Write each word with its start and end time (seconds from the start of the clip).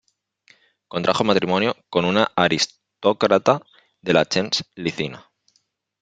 Contrajo 0.87 1.23
matrimonio 1.23 1.75
con 1.91 2.05
una 2.05 2.23
aristócrata 2.35 3.61
de 4.01 4.13
la 4.13 4.23
"gens" 4.25 4.63
Licinia. 4.73 5.29